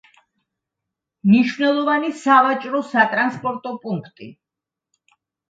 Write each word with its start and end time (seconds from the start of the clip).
მნიშვნელოვანი 1.31 2.09
სავაჭრო-სატრანსპორტო 2.21 3.75
პუნქტი. 3.85 4.33